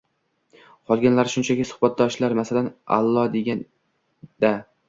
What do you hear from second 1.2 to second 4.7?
shunchaki suhbatlashadilar. Masalan, «allo» deng-da.